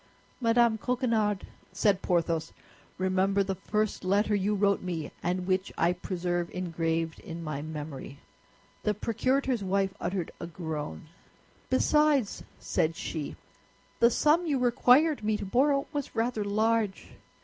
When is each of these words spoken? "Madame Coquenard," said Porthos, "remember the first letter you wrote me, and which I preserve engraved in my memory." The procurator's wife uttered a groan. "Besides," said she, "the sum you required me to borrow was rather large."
"Madame 0.39 0.79
Coquenard," 0.79 1.45
said 1.73 2.01
Porthos, 2.01 2.53
"remember 2.97 3.43
the 3.43 3.53
first 3.53 4.03
letter 4.03 4.33
you 4.33 4.55
wrote 4.55 4.81
me, 4.81 5.11
and 5.21 5.45
which 5.45 5.71
I 5.77 5.93
preserve 5.93 6.49
engraved 6.55 7.19
in 7.19 7.43
my 7.43 7.61
memory." 7.61 8.17
The 8.81 8.95
procurator's 8.95 9.63
wife 9.63 9.93
uttered 10.01 10.31
a 10.39 10.47
groan. 10.47 11.09
"Besides," 11.69 12.41
said 12.57 12.95
she, 12.95 13.35
"the 13.99 14.09
sum 14.09 14.47
you 14.47 14.57
required 14.57 15.23
me 15.23 15.37
to 15.37 15.45
borrow 15.45 15.85
was 15.93 16.15
rather 16.15 16.43
large." 16.43 17.09